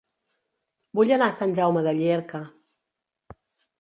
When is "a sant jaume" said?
1.33-1.85